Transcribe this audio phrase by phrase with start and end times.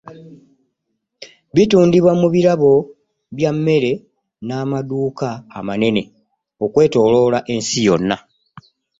[1.55, 2.73] Bitundibwa mu birabo
[3.35, 3.91] by’emmere
[4.47, 6.01] n’amaduuka amanene
[6.65, 8.17] okwetooloola ensi yonna.